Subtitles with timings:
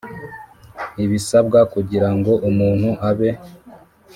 [1.03, 3.29] Ibisabwa kugira ngo umuntu abe